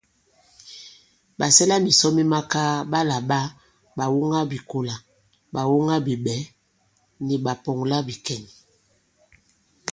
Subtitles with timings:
[1.37, 3.39] Ɓàsɛlamìsɔn mi makaa ɓa làɓa
[3.97, 4.95] ɓàwoŋabìkolà,
[5.53, 6.39] ɓàwoŋabiɓɛ̌
[7.25, 8.43] ni ɓàpɔ̀ŋlabìkɛ̀n.